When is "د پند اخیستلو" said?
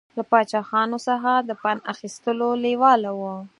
1.47-2.49